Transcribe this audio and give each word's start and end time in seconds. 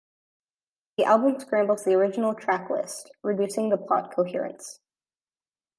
The 0.97 1.03
album 1.03 1.39
scrambles 1.39 1.83
the 1.83 1.93
original 1.93 2.33
track 2.33 2.71
list, 2.71 3.11
reducing 3.21 3.69
the 3.69 3.77
plot's 3.77 4.15
coherence. 4.15 4.79